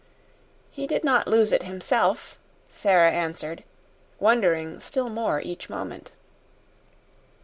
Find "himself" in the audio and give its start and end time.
1.61-2.35